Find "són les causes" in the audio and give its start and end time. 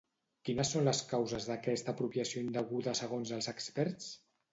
0.75-1.45